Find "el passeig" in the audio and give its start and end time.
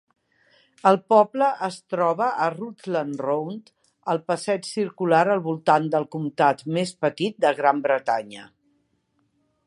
4.13-4.65